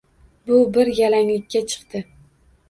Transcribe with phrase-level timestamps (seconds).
[0.47, 2.03] Bu bir yalanglikka chiqdi.